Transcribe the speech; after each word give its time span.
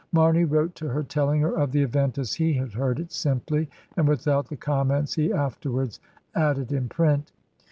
Marney 0.11 0.45
wrote 0.45 0.73
to 0.73 0.89
her, 0.89 1.03
telling 1.03 1.41
her 1.41 1.55
of 1.55 1.71
the 1.71 1.83
event 1.83 2.17
as 2.17 2.33
he 2.33 2.53
had 2.53 2.73
heard 2.73 2.99
it, 2.99 3.11
simply, 3.11 3.69
and 3.95 4.07
without 4.07 4.49
the 4.49 4.55
comments 4.57 5.13
he 5.13 5.31
afterwards 5.31 5.99
added 6.33 6.71
in 6.71 6.89
print. 6.89 7.31